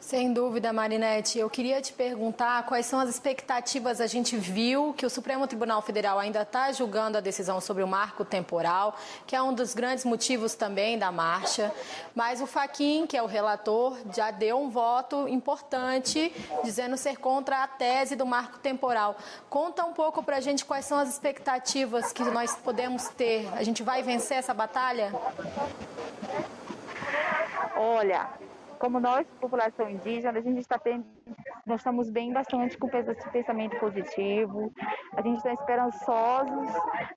Sem 0.00 0.32
dúvida, 0.32 0.72
Marinete. 0.72 1.38
Eu 1.38 1.48
queria 1.50 1.80
te 1.80 1.92
perguntar 1.92 2.64
quais 2.66 2.86
são 2.86 2.98
as 3.00 3.08
expectativas. 3.08 4.00
A 4.00 4.06
gente 4.06 4.36
viu 4.36 4.92
que 4.94 5.06
o 5.06 5.10
Supremo 5.10 5.46
Tribunal 5.46 5.82
Federal 5.82 6.18
ainda 6.18 6.42
está 6.42 6.72
julgando 6.72 7.18
a 7.18 7.20
decisão 7.20 7.60
sobre 7.60 7.82
o 7.82 7.88
marco 7.88 8.24
temporal, 8.24 8.96
que 9.26 9.36
é 9.36 9.42
um 9.42 9.54
dos 9.54 9.74
grandes 9.74 10.04
motivos 10.04 10.54
também 10.54 10.98
da 10.98 11.12
marcha. 11.12 11.72
Mas 12.14 12.40
o 12.40 12.46
Faquin, 12.46 13.06
que 13.06 13.16
é 13.16 13.22
o 13.22 13.26
relator, 13.26 13.98
já 14.14 14.30
deu 14.30 14.58
um 14.58 14.70
voto 14.70 15.28
importante 15.28 16.32
dizendo 16.64 16.96
ser 16.96 17.18
contra 17.18 17.41
a 17.50 17.66
tese 17.66 18.14
do 18.14 18.24
marco 18.24 18.58
temporal. 18.58 19.16
Conta 19.50 19.84
um 19.84 19.92
pouco 19.92 20.22
para 20.22 20.36
a 20.36 20.40
gente 20.40 20.64
quais 20.64 20.84
são 20.84 20.98
as 20.98 21.08
expectativas 21.08 22.12
que 22.12 22.22
nós 22.24 22.54
podemos 22.56 23.08
ter. 23.08 23.48
A 23.54 23.62
gente 23.62 23.82
vai 23.82 24.02
vencer 24.02 24.38
essa 24.38 24.54
batalha? 24.54 25.12
Olha, 27.76 28.28
como 28.82 28.98
nós, 28.98 29.24
população 29.40 29.88
indígena, 29.88 30.38
a 30.38 30.42
gente 30.42 30.58
está 30.58 30.76
tendo, 30.76 31.06
nós 31.64 31.78
estamos 31.78 32.10
bem 32.10 32.32
bastante 32.32 32.76
com 32.76 32.88
pensamento 32.88 33.78
positivo, 33.78 34.72
a 35.16 35.22
gente 35.22 35.36
está 35.36 35.52
esperançosos, 35.52 36.68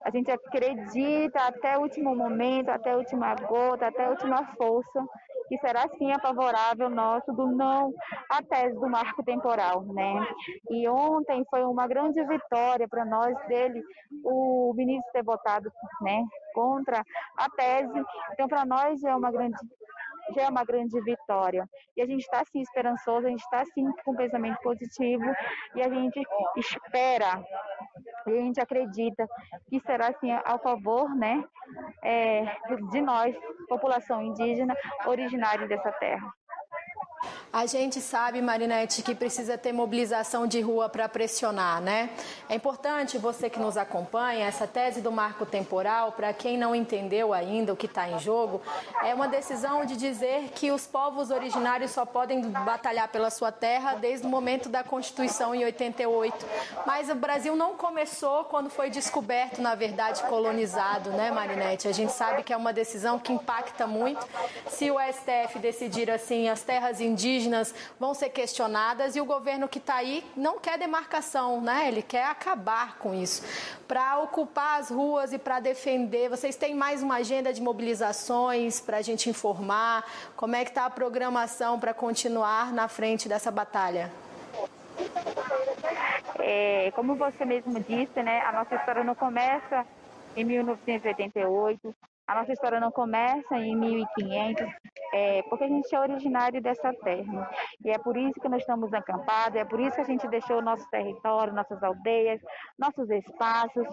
a 0.02 0.12
gente 0.12 0.30
acredita 0.30 1.40
até 1.40 1.76
o 1.76 1.82
último 1.82 2.16
momento, 2.16 2.70
até 2.70 2.92
a 2.92 2.98
última 2.98 3.34
gota, 3.34 3.88
até 3.88 4.06
a 4.06 4.10
última 4.10 4.46
força, 4.56 5.04
que 5.48 5.58
será 5.60 5.88
sim 5.98 6.12
a 6.12 6.20
favorável 6.20 6.90
nosso 6.90 7.32
do 7.34 7.48
não 7.48 7.94
à 8.30 8.42
tese 8.42 8.76
do 8.76 8.90
marco 8.90 9.24
temporal, 9.24 9.84
né? 9.84 10.28
E 10.70 10.88
ontem 10.88 11.46
foi 11.50 11.64
uma 11.64 11.88
grande 11.88 12.24
vitória 12.26 12.88
para 12.88 13.06
nós 13.06 13.36
dele, 13.48 13.82
o 14.24 14.74
ministro 14.76 15.12
ter 15.12 15.24
votado, 15.24 15.72
né, 16.02 16.24
contra 16.54 17.04
a 17.38 17.50
tese. 17.50 18.04
Então 18.34 18.48
para 18.48 18.66
nós 18.66 19.04
é 19.04 19.16
uma 19.16 19.32
grande 19.32 19.58
já 20.34 20.44
é 20.44 20.50
uma 20.50 20.64
grande 20.64 21.00
vitória. 21.02 21.70
E 21.96 22.02
a 22.02 22.06
gente 22.06 22.22
está 22.22 22.42
assim 22.42 22.62
esperançoso, 22.62 23.28
a 23.28 23.30
gente 23.30 23.44
está 23.44 23.62
assim 23.62 23.86
com 24.04 24.16
pensamento 24.16 24.58
positivo 24.62 25.24
e 25.76 25.82
a 25.82 25.90
gente 25.90 26.22
espera 26.58 27.44
e 28.30 28.38
a 28.38 28.42
gente 28.42 28.60
acredita 28.60 29.28
que 29.68 29.80
será 29.82 30.08
assim 30.10 30.32
ao 30.32 30.60
favor, 30.60 31.16
né, 31.16 31.44
é, 32.04 32.46
de 32.92 33.02
nós, 33.02 33.36
população 33.68 34.22
indígena 34.22 34.76
originária 35.06 35.68
dessa 35.68 35.92
terra. 35.94 36.34
A 37.52 37.66
gente 37.66 38.02
sabe, 38.02 38.42
Marinete, 38.42 39.02
que 39.02 39.16
precisa 39.16 39.58
ter 39.58 39.72
mobilização 39.72 40.46
de 40.46 40.60
rua 40.60 40.90
para 40.90 41.08
pressionar, 41.08 41.82
né? 41.82 42.10
É 42.50 42.56
importante 42.56 43.18
você 43.18 43.50
que 43.50 43.58
nos 43.58 43.78
acompanha, 43.78 44.46
essa 44.46 44.68
tese 44.68 45.00
do 45.00 45.10
marco 45.10 45.46
temporal, 45.46 46.12
para 46.12 46.34
quem 46.34 46.58
não 46.58 46.76
entendeu 46.76 47.34
ainda 47.34 47.72
o 47.72 47.76
que 47.76 47.86
está 47.86 48.10
em 48.10 48.20
jogo, 48.20 48.62
é 49.02 49.14
uma 49.14 49.28
decisão 49.28 49.86
de 49.86 49.96
dizer 49.96 50.50
que 50.54 50.70
os 50.70 50.86
povos 50.86 51.32
originários 51.32 51.92
só 51.92 52.06
podem 52.06 52.42
batalhar 52.42 53.08
pela 53.08 53.30
sua 53.30 53.52
terra 53.54 53.96
desde 53.96 54.28
o 54.28 54.30
momento 54.30 54.68
da 54.68 54.84
Constituição 54.84 55.56
em 55.56 55.64
88. 55.64 56.46
Mas 56.86 57.10
o 57.10 57.16
Brasil 57.16 57.56
não 57.56 57.76
começou 57.76 58.44
quando 58.44 58.70
foi 58.70 58.90
descoberto, 58.90 59.62
na 59.62 59.76
verdade, 59.76 60.22
colonizado, 60.24 61.10
né, 61.12 61.32
Marinete? 61.32 61.88
A 61.88 61.94
gente 61.94 62.12
sabe 62.12 62.44
que 62.44 62.52
é 62.52 62.58
uma 62.58 62.74
decisão 62.74 63.18
que 63.18 63.32
impacta 63.32 63.88
muito. 63.88 64.28
Se 64.68 64.92
o 64.92 64.98
STF 65.00 65.58
decidir 65.60 66.12
assim, 66.12 66.50
as 66.50 66.62
terras 66.62 67.00
indígenas 67.00 67.15
indígenas 67.16 67.74
vão 67.98 68.14
ser 68.14 68.30
questionadas 68.30 69.16
e 69.16 69.22
o 69.22 69.26
governo 69.26 69.70
que 69.70 69.78
está 69.78 69.96
aí 69.96 70.24
não 70.36 70.60
quer 70.60 70.78
demarcação, 70.78 71.62
né? 71.62 71.88
Ele 71.88 72.02
quer 72.02 72.26
acabar 72.26 72.98
com 72.98 73.14
isso. 73.14 73.42
Para 73.88 74.20
ocupar 74.20 74.82
as 74.82 74.90
ruas 74.90 75.32
e 75.32 75.38
para 75.38 75.62
defender, 75.62 76.30
vocês 76.30 76.58
têm 76.58 76.76
mais 76.76 77.02
uma 77.02 77.16
agenda 77.16 77.54
de 77.54 77.62
mobilizações 77.62 78.82
para 78.82 78.98
a 78.98 79.02
gente 79.02 79.30
informar? 79.30 80.04
Como 80.36 80.56
é 80.56 80.66
que 80.66 80.72
está 80.72 80.86
a 80.86 80.90
programação 80.90 81.80
para 81.80 81.94
continuar 81.94 82.74
na 82.74 82.90
frente 82.90 83.30
dessa 83.30 83.50
batalha? 83.50 84.12
É, 86.40 86.92
como 86.96 87.16
você 87.16 87.46
mesmo 87.46 87.80
disse, 87.80 88.22
né, 88.22 88.42
a 88.42 88.52
nossa 88.52 88.76
história 88.76 89.04
não 89.04 89.16
começa 89.16 89.86
em 90.36 90.44
1988, 90.44 91.96
a 92.28 92.36
nossa 92.36 92.54
história 92.54 92.80
não 92.80 92.92
começa 92.92 93.56
em 93.56 93.76
1500, 93.76 94.66
é, 95.14 95.44
porque 95.44 95.64
a 95.64 95.68
gente 95.68 95.94
é 95.94 96.00
originário 96.00 96.62
dessa 96.62 96.92
terra. 96.94 97.50
E 97.84 97.92
é 97.92 97.98
por 98.00 98.18
isso 98.18 98.40
que 98.42 98.50
nós 98.50 98.62
estamos 98.62 98.94
acampados, 98.94 99.60
é 99.60 99.64
por 99.64 99.80
isso 99.80 99.96
que 99.96 100.02
a 100.02 100.06
gente 100.06 100.28
deixou 100.28 100.62
nosso 100.62 100.90
território, 100.90 101.54
nossas 101.54 101.82
aldeias, 101.84 102.42
nossos 102.80 103.10
espaços, 103.12 103.88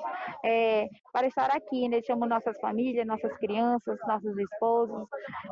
é, 0.45 0.89
para 1.13 1.27
estar 1.27 1.51
aqui. 1.55 1.89
Né? 1.89 1.97
Deixamos 1.99 2.29
nossas 2.29 2.59
famílias, 2.59 3.07
nossas 3.07 3.37
crianças, 3.37 3.99
nossos 4.07 4.37
esposos, 4.39 5.07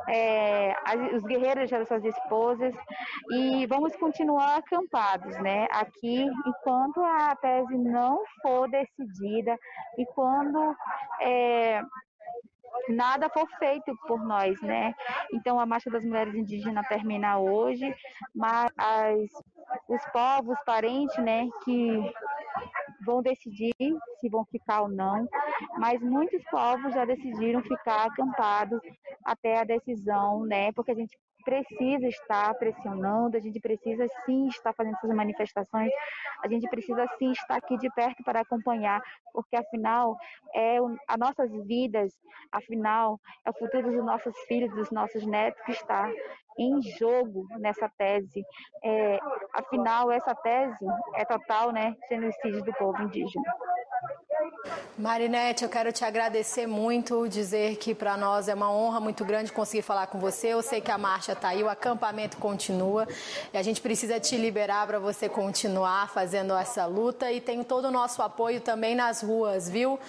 é, 0.09 0.73
os 1.15 1.23
guerreiros 1.23 1.59
deixaram 1.59 1.85
suas 1.85 2.03
esposas, 2.03 2.73
e 3.31 3.67
vamos 3.67 3.95
continuar 3.95 4.57
acampados 4.57 5.37
né? 5.41 5.67
aqui 5.71 6.25
enquanto 6.47 7.01
a 7.03 7.35
tese 7.35 7.77
não 7.77 8.23
for 8.41 8.69
decidida 8.69 9.57
e 9.97 10.05
quando 10.07 10.75
é, 11.21 11.81
nada 12.89 13.29
for 13.29 13.47
feito 13.59 13.95
por 14.07 14.23
nós, 14.23 14.59
né? 14.61 14.93
Então 15.33 15.59
a 15.59 15.65
Marcha 15.65 15.89
das 15.89 16.03
Mulheres 16.03 16.33
Indígenas 16.35 16.87
termina 16.87 17.37
hoje, 17.39 17.93
mas 18.35 18.71
as, 18.77 19.29
os 19.87 20.03
povos 20.11 20.57
parentes, 20.65 21.17
né, 21.17 21.47
que 21.63 22.13
vão 23.05 23.21
decidir 23.21 23.73
se 24.19 24.29
vão 24.29 24.45
ficar 24.45 24.81
ou 24.81 24.89
não, 24.89 25.27
mas 25.77 26.01
muitos 26.01 26.43
povos 26.49 26.93
já 26.93 27.05
decidiram 27.05 27.61
ficar 27.63 28.05
acampados 28.05 28.79
até 29.23 29.59
a 29.59 29.63
decisão, 29.63 30.45
né? 30.45 30.71
Porque 30.73 30.91
a 30.91 30.95
gente 30.95 31.17
precisa 31.41 32.07
estar 32.07 32.53
pressionando, 32.55 33.35
a 33.35 33.39
gente 33.39 33.59
precisa 33.59 34.07
sim 34.25 34.47
estar 34.47 34.73
fazendo 34.73 34.95
essas 34.95 35.15
manifestações, 35.15 35.91
a 36.43 36.47
gente 36.47 36.69
precisa 36.69 37.05
sim 37.17 37.31
estar 37.31 37.55
aqui 37.55 37.77
de 37.77 37.89
perto 37.93 38.23
para 38.23 38.41
acompanhar, 38.41 39.01
porque 39.33 39.55
afinal 39.55 40.15
é 40.55 40.77
as 41.07 41.17
nossas 41.17 41.51
vidas, 41.65 42.13
afinal 42.51 43.19
é 43.45 43.49
o 43.49 43.53
futuro 43.53 43.91
dos 43.91 44.05
nossos 44.05 44.37
filhos, 44.47 44.73
dos 44.75 44.91
nossos 44.91 45.25
netos 45.25 45.61
que 45.65 45.71
está 45.71 46.09
em 46.57 46.81
jogo 46.81 47.47
nessa 47.59 47.89
tese. 47.89 48.45
É, 48.83 49.19
afinal, 49.53 50.11
essa 50.11 50.35
tese 50.35 50.85
é 51.15 51.25
total, 51.25 51.71
né, 51.71 51.95
genocídio 52.09 52.63
do 52.63 52.73
povo 52.73 53.01
indígena. 53.03 53.43
Marinete, 54.97 55.63
eu 55.63 55.69
quero 55.69 55.91
te 55.91 56.03
agradecer 56.03 56.67
muito, 56.67 57.27
dizer 57.27 57.77
que 57.77 57.93
para 57.93 58.17
nós 58.17 58.47
é 58.47 58.53
uma 58.53 58.71
honra 58.71 58.99
muito 58.99 59.23
grande 59.25 59.51
conseguir 59.51 59.81
falar 59.81 60.07
com 60.07 60.19
você. 60.19 60.47
Eu 60.49 60.61
sei 60.61 60.81
que 60.81 60.91
a 60.91 60.97
marcha 60.97 61.33
está 61.33 61.49
aí, 61.49 61.63
o 61.63 61.69
acampamento 61.69 62.37
continua 62.37 63.07
e 63.53 63.57
a 63.57 63.63
gente 63.63 63.81
precisa 63.81 64.19
te 64.19 64.37
liberar 64.37 64.85
para 64.87 64.99
você 64.99 65.27
continuar 65.29 66.09
fazendo 66.09 66.55
essa 66.55 66.85
luta 66.85 67.31
e 67.31 67.39
tem 67.41 67.63
todo 67.63 67.85
o 67.85 67.91
nosso 67.91 68.21
apoio 68.21 68.61
também 68.61 68.95
nas 68.95 69.21
ruas, 69.21 69.69
viu? 69.69 69.99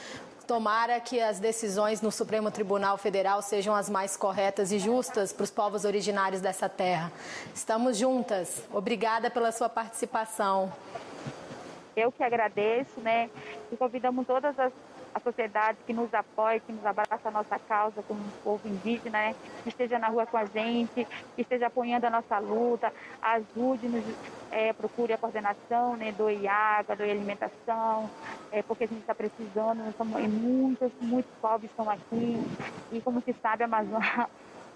Tomara 0.47 0.99
que 1.01 1.21
as 1.21 1.39
decisões 1.39 2.01
no 2.01 2.11
Supremo 2.11 2.51
Tribunal 2.51 2.99
Federal 2.99 3.41
sejam 3.41 3.75
as 3.75 3.89
mais 3.89 4.17
corretas 4.17 4.73
e 4.73 4.79
justas 4.79 5.33
para 5.33 5.45
os 5.45 5.51
povos 5.51 5.85
originários 5.85 6.41
dessa 6.41 6.69
terra. 6.69 7.13
Estamos 7.55 7.97
juntas. 7.97 8.63
Obrigada 8.73 9.31
pela 9.31 9.53
sua 9.53 9.69
participação. 9.69 10.73
Eu 11.97 12.11
que 12.11 12.23
agradeço, 12.23 13.01
né? 13.01 13.31
E 13.71 13.77
convidamos 13.77 14.27
todas 14.27 14.59
as 14.59 14.73
a 15.15 15.21
sociedade 15.21 15.79
que 15.87 15.93
nos 15.93 16.13
apoie, 16.15 16.61
que 16.61 16.73
nos 16.73 16.85
abraça 16.85 17.29
a 17.29 17.31
nossa 17.31 17.59
causa 17.59 18.03
como 18.03 18.21
povo 18.43 18.67
indígena, 18.67 19.19
né? 19.19 19.35
que 19.63 19.69
esteja 19.69 19.99
na 19.99 20.09
rua 20.09 20.27
com 20.27 20.37
a 20.37 20.45
gente, 20.45 21.07
que 21.35 21.43
esteja 21.43 21.67
apoiando 21.67 22.07
a 22.07 22.11
nossa 22.11 22.39
luta, 22.39 22.93
ajude-nos, 23.21 24.05
é, 24.51 24.73
procure 24.73 25.13
a 25.13 25.19
coordenação, 25.19 25.97
né? 25.97 26.13
doe 26.13 26.47
água, 26.49 26.97
doe 26.97 27.11
alimentação, 27.11 28.11
é, 28.51 28.63
porque 28.63 28.85
a 28.85 28.87
gente 28.87 29.01
está 29.01 29.15
precisando, 29.15 29.85
nós 29.85 29.97
somos, 29.97 30.21
muitos, 30.29 30.93
muitos 31.01 31.33
pobres 31.41 31.71
estão 31.71 31.91
aqui, 31.91 32.43
e 32.91 33.01
como 33.01 33.21
se 33.21 33.35
sabe, 33.43 33.63
a 33.63 33.67
Amazônia 33.67 34.29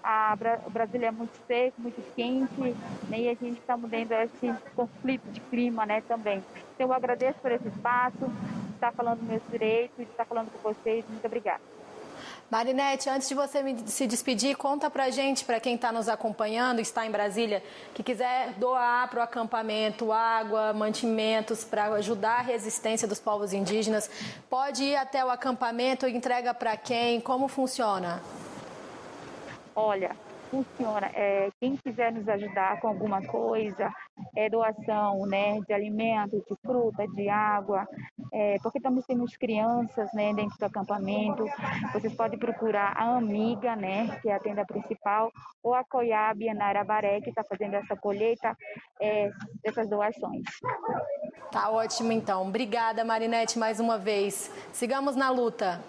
a, 0.03 0.37
o 0.65 0.69
Brasil 0.69 1.03
é 1.03 1.11
muito 1.11 1.35
seco, 1.47 1.81
muito 1.81 2.01
quente, 2.15 2.75
né, 3.09 3.19
e 3.19 3.29
a 3.29 3.33
gente 3.33 3.59
está 3.59 3.75
mudando 3.75 4.13
esse 4.13 4.53
conflito 4.73 5.27
de 5.31 5.41
clima 5.41 5.85
né, 5.85 6.01
também. 6.07 6.41
Então, 6.75 6.87
eu 6.87 6.93
agradeço 6.93 7.37
por 7.39 7.51
esse 7.51 7.67
espaço, 7.67 8.31
estar 8.77 8.91
falando 8.93 9.19
dos 9.19 9.27
meus 9.27 9.41
direitos, 9.49 9.97
de 9.97 10.03
estar 10.03 10.25
falando 10.25 10.49
com 10.51 10.73
vocês. 10.73 11.05
Muito 11.09 11.25
obrigada. 11.25 11.61
Marinete, 12.49 13.09
antes 13.09 13.27
de 13.27 13.35
você 13.35 13.61
se 13.85 14.07
despedir, 14.07 14.55
conta 14.55 14.89
pra 14.89 15.09
gente, 15.09 15.43
para 15.43 15.59
quem 15.59 15.75
está 15.75 15.91
nos 15.91 16.07
acompanhando, 16.07 16.79
está 16.79 17.05
em 17.05 17.11
Brasília, 17.11 17.61
que 17.93 18.01
quiser 18.01 18.53
doar 18.53 19.09
para 19.09 19.19
o 19.19 19.21
acampamento 19.21 20.13
água, 20.13 20.71
mantimentos 20.71 21.65
para 21.65 21.85
ajudar 21.95 22.39
a 22.39 22.41
resistência 22.41 23.07
dos 23.07 23.19
povos 23.19 23.51
indígenas, 23.51 24.09
pode 24.49 24.83
ir 24.83 24.95
até 24.95 25.23
o 25.25 25.29
acampamento, 25.29 26.07
entrega 26.07 26.53
para 26.53 26.77
quem, 26.77 27.19
como 27.19 27.49
funciona? 27.49 28.21
olha, 29.77 30.15
funciona. 30.49 31.11
É, 31.13 31.49
quem 31.61 31.77
quiser 31.77 32.11
nos 32.11 32.27
ajudar 32.27 32.81
com 32.81 32.87
alguma 32.87 33.21
coisa, 33.21 33.93
é 34.35 34.49
doação, 34.49 35.25
né, 35.25 35.59
de 35.61 35.73
alimentos, 35.73 36.41
de 36.45 36.55
fruta, 36.61 37.07
de 37.07 37.29
água, 37.29 37.87
é, 38.33 38.57
porque 38.61 38.79
também 38.79 39.03
temos 39.07 39.35
crianças, 39.35 40.11
né, 40.13 40.33
dentro 40.33 40.57
do 40.57 40.65
acampamento. 40.65 41.43
Vocês 41.93 42.13
podem 42.13 42.37
procurar 42.37 42.93
a 42.95 43.17
Amiga, 43.17 43.75
né, 43.75 44.19
que 44.21 44.29
é 44.29 44.35
a 44.35 44.39
tenda 44.39 44.65
principal, 44.65 45.31
ou 45.63 45.73
a 45.73 45.83
Coiabe 45.83 46.53
Narabaré, 46.53 47.21
que 47.21 47.29
está 47.29 47.43
fazendo 47.43 47.75
essa 47.75 47.95
colheita 47.95 48.55
é, 49.01 49.31
dessas 49.63 49.89
doações. 49.89 50.43
Tá 51.51 51.69
ótimo, 51.69 52.11
então. 52.11 52.47
Obrigada, 52.47 53.03
Marinete, 53.03 53.57
mais 53.57 53.79
uma 53.79 53.97
vez. 53.97 54.51
Sigamos 54.71 55.15
na 55.15 55.29
luta. 55.29 55.81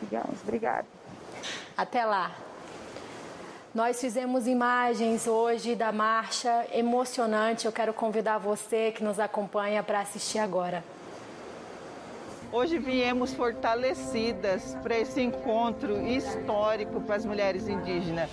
Sigamos, 0.00 0.42
obrigada. 0.42 0.86
Até 1.76 2.04
lá. 2.04 2.32
Nós 3.76 4.00
fizemos 4.00 4.46
imagens 4.46 5.26
hoje 5.26 5.74
da 5.74 5.92
marcha 5.92 6.66
emocionante. 6.72 7.66
Eu 7.66 7.72
quero 7.72 7.92
convidar 7.92 8.38
você 8.38 8.90
que 8.90 9.04
nos 9.04 9.20
acompanha 9.20 9.82
para 9.82 10.00
assistir 10.00 10.38
agora. 10.38 10.82
Hoje 12.50 12.78
viemos 12.78 13.34
fortalecidas 13.34 14.74
para 14.82 14.96
esse 14.96 15.20
encontro 15.20 16.00
histórico 16.06 17.02
para 17.02 17.16
as 17.16 17.26
mulheres 17.26 17.68
indígenas. 17.68 18.30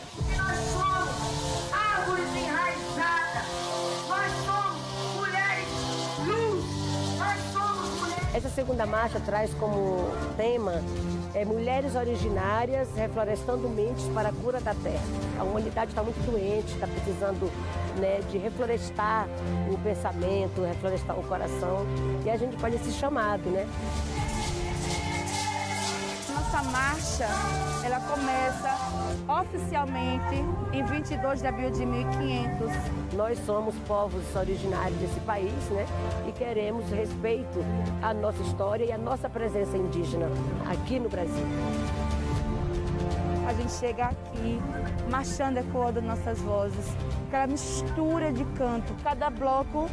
Essa 8.33 8.49
segunda 8.49 8.87
marcha 8.87 9.19
traz 9.19 9.53
como 9.53 10.09
tema 10.35 10.81
é, 11.35 11.45
mulheres 11.45 11.95
originárias 11.95 12.89
reflorestando 12.95 13.69
mentes 13.69 14.05
para 14.07 14.29
a 14.29 14.31
cura 14.33 14.59
da 14.59 14.73
terra. 14.73 15.03
A 15.39 15.43
humanidade 15.43 15.91
está 15.91 16.01
muito 16.01 16.19
doente, 16.25 16.73
está 16.73 16.87
precisando 16.87 17.51
né, 17.99 18.21
de 18.31 18.39
reflorestar 18.39 19.27
o 19.71 19.77
pensamento, 19.77 20.63
reflorestar 20.63 21.17
o 21.19 21.23
coração. 21.23 21.85
E 22.25 22.29
a 22.31 22.35
gente 22.35 22.57
faz 22.57 22.73
esse 22.73 22.91
chamado, 22.93 23.47
né? 23.51 23.67
Nossa 26.53 26.69
marcha, 26.69 27.27
ela 27.83 27.99
começa 28.01 28.77
oficialmente 29.27 30.35
em 30.71 30.85
22 30.85 31.41
de 31.41 31.47
abril 31.47 31.71
de 31.71 31.83
1500. 31.83 33.15
Nós 33.15 33.39
somos 33.43 33.73
povos 33.87 34.23
originários 34.35 34.99
desse 34.99 35.19
país, 35.21 35.51
né? 35.71 35.83
E 36.27 36.31
queremos 36.31 36.87
respeito 36.91 37.57
à 38.03 38.13
nossa 38.13 38.39
história 38.43 38.85
e 38.85 38.91
à 38.91 38.99
nossa 38.99 39.27
presença 39.27 39.75
indígena 39.75 40.27
aqui 40.69 40.99
no 40.99 41.09
Brasil. 41.09 41.43
A 43.47 43.53
gente 43.53 43.71
chega 43.71 44.05
aqui 44.05 44.61
marchando 45.09 45.57
ecoando 45.57 46.03
nossas 46.03 46.39
vozes, 46.39 46.85
aquela 47.29 47.47
mistura 47.47 48.31
de 48.31 48.45
canto, 48.55 48.93
cada 49.03 49.31
bloco, 49.31 49.89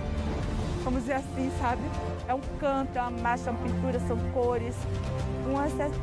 vamos 0.91 1.03
dizer 1.03 1.15
assim, 1.15 1.51
sabe? 1.61 1.83
É 2.27 2.35
um 2.35 2.41
canto, 2.59 2.97
é 2.97 3.01
uma 3.01 3.11
marcha, 3.11 3.49
é 3.49 3.53
uma 3.53 3.63
pintura, 3.63 4.01
são 4.01 4.19
cores, 4.33 4.75
um 5.47 5.65
excesso, 5.65 5.95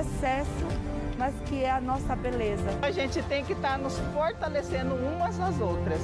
excesso 0.00 0.92
mas 1.18 1.34
que 1.46 1.62
é 1.62 1.70
a 1.70 1.80
nossa 1.80 2.16
beleza. 2.16 2.64
A 2.82 2.90
gente 2.90 3.22
tem 3.24 3.44
que 3.44 3.52
estar 3.52 3.72
tá 3.72 3.78
nos 3.78 3.96
fortalecendo 4.12 4.94
umas 4.94 5.38
às 5.38 5.60
outras. 5.60 6.00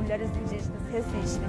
Mulheres 0.00 0.30
indígenas 0.36 0.82
resistem. 0.92 1.48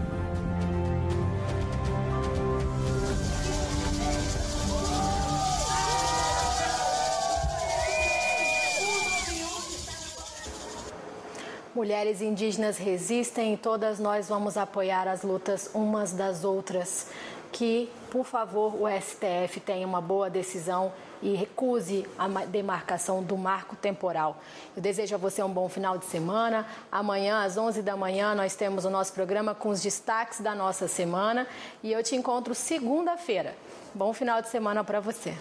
Mulheres 11.82 12.22
indígenas 12.22 12.78
resistem 12.78 13.56
e 13.56 13.58
todas 13.58 13.98
nós 13.98 14.30
vamos 14.30 14.56
apoiar 14.56 15.08
as 15.08 15.24
lutas 15.24 15.68
umas 15.74 16.14
das 16.14 16.44
outras. 16.44 17.08
Que, 17.52 17.90
por 18.12 18.24
favor, 18.24 18.76
o 18.80 18.88
STF 18.88 19.60
tenha 19.60 19.88
uma 19.88 20.00
boa 20.00 20.30
decisão 20.30 20.94
e 21.24 21.34
recuse 21.34 22.06
a 22.20 22.28
demarcação 22.46 23.24
do 23.24 23.36
marco 23.36 23.76
temporal. 23.76 24.40
Eu 24.76 24.82
desejo 24.84 25.16
a 25.16 25.18
você 25.18 25.42
um 25.42 25.50
bom 25.50 25.68
final 25.68 25.98
de 25.98 26.06
semana. 26.06 26.68
Amanhã, 26.92 27.44
às 27.44 27.58
11 27.58 27.82
da 27.82 27.98
manhã, 27.98 28.36
nós 28.36 28.56
temos 28.56 28.86
o 28.86 28.90
nosso 28.92 29.12
programa 29.14 29.56
com 29.56 29.70
os 29.70 29.82
destaques 29.82 30.40
da 30.40 30.54
nossa 30.54 30.88
semana 30.88 31.48
e 31.82 31.92
eu 31.92 32.04
te 32.04 32.16
encontro 32.16 32.54
segunda-feira. 32.54 33.56
Bom 33.92 34.14
final 34.14 34.40
de 34.40 34.50
semana 34.50 34.84
para 34.84 35.00
você. 35.00 35.36